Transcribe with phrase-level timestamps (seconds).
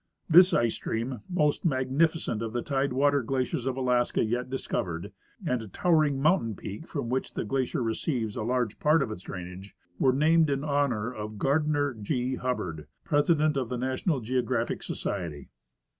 [0.27, 5.11] This ice stream, most magnificent of the tide water glaciers of Alaska yet discovered,
[5.45, 9.21] and a towering mountain peak from which the glacier receives a large part of its
[9.21, 12.35] drainage, were named in honor of Gardiner G.
[12.37, 15.49] Hul)bard, presi dent of the National Geographic Society.